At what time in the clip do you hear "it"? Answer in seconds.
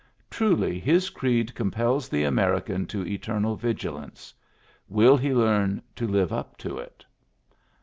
6.79-7.05